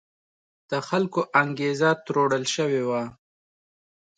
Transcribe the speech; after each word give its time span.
د 0.69 0.71
خلکو 0.87 1.21
انګېزه 1.41 1.89
تروړل 2.05 2.43
شوې 2.55 2.81
وه. 2.89 3.03